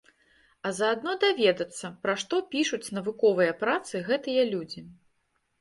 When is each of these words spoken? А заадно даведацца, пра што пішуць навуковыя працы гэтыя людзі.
А 0.67 0.71
заадно 0.77 1.13
даведацца, 1.23 1.91
пра 2.05 2.15
што 2.23 2.35
пішуць 2.55 2.93
навуковыя 2.99 3.53
працы 3.63 4.03
гэтыя 4.09 4.49
людзі. 4.57 4.81